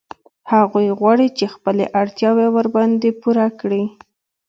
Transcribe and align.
هغوی 0.51 0.87
غواړي 0.99 1.27
چې 1.37 1.45
خپلې 1.55 1.85
اړتیاوې 2.01 2.47
ورباندې 2.55 3.09
پوره 3.21 3.47
کړي 3.59 3.83